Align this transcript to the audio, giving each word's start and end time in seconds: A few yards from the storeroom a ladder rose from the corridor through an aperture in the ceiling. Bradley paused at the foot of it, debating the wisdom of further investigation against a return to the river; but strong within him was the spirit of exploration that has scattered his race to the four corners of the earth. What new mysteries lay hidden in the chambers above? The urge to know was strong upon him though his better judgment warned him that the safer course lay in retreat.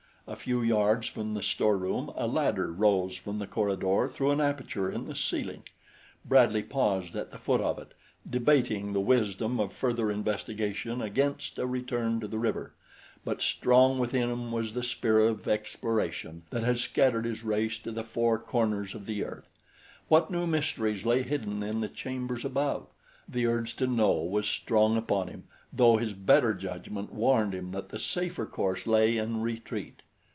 A 0.27 0.35
few 0.37 0.61
yards 0.61 1.09
from 1.09 1.33
the 1.33 1.41
storeroom 1.41 2.13
a 2.15 2.25
ladder 2.25 2.71
rose 2.71 3.17
from 3.17 3.39
the 3.39 3.47
corridor 3.47 4.07
through 4.09 4.31
an 4.31 4.39
aperture 4.39 4.89
in 4.89 5.05
the 5.05 5.13
ceiling. 5.15 5.63
Bradley 6.23 6.63
paused 6.63 7.17
at 7.17 7.31
the 7.31 7.37
foot 7.37 7.59
of 7.59 7.77
it, 7.79 7.93
debating 8.29 8.93
the 8.93 9.01
wisdom 9.01 9.59
of 9.59 9.73
further 9.73 10.09
investigation 10.09 11.01
against 11.01 11.59
a 11.59 11.67
return 11.67 12.21
to 12.21 12.29
the 12.29 12.37
river; 12.37 12.71
but 13.25 13.41
strong 13.41 13.99
within 13.99 14.29
him 14.29 14.53
was 14.53 14.71
the 14.71 14.83
spirit 14.83 15.27
of 15.31 15.49
exploration 15.49 16.43
that 16.51 16.63
has 16.63 16.79
scattered 16.79 17.25
his 17.25 17.43
race 17.43 17.77
to 17.79 17.91
the 17.91 18.03
four 18.05 18.39
corners 18.39 18.95
of 18.95 19.07
the 19.07 19.25
earth. 19.25 19.49
What 20.07 20.31
new 20.31 20.47
mysteries 20.47 21.05
lay 21.05 21.23
hidden 21.23 21.61
in 21.61 21.81
the 21.81 21.89
chambers 21.89 22.45
above? 22.45 22.87
The 23.27 23.47
urge 23.47 23.75
to 23.77 23.87
know 23.87 24.13
was 24.13 24.47
strong 24.47 24.95
upon 24.95 25.27
him 25.27 25.47
though 25.73 25.97
his 25.97 26.13
better 26.13 26.53
judgment 26.53 27.11
warned 27.11 27.53
him 27.53 27.71
that 27.71 27.89
the 27.89 27.99
safer 27.99 28.45
course 28.45 28.87
lay 28.87 29.17
in 29.17 29.41
retreat. 29.41 30.03